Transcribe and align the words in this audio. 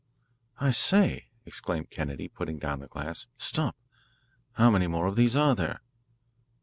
"I 0.59 0.71
say," 0.71 1.27
exclaimed 1.45 1.91
Kennedy, 1.91 2.27
putting 2.27 2.57
down 2.57 2.79
the 2.79 2.87
glass, 2.87 3.27
"stop! 3.37 3.77
How 4.53 4.71
many 4.71 4.87
more 4.87 5.05
of 5.05 5.15
these 5.15 5.35
are 5.35 5.53
there?" 5.53 5.81